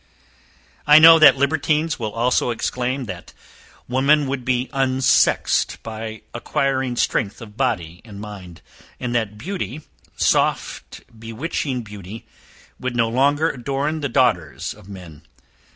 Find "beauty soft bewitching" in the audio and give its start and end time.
9.37-11.83